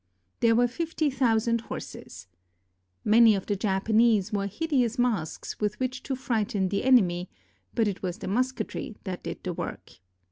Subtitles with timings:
[0.39, 2.25] There were fifty thousand horses.
[3.05, 7.29] Many of the Japanese wore hideous masks with which to frighten the enemy,
[7.75, 9.99] but it was the musketry that did the work.